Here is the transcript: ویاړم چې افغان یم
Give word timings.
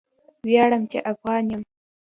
ویاړم 0.45 0.83
چې 0.91 0.97
افغان 1.11 1.43
یم 1.51 1.61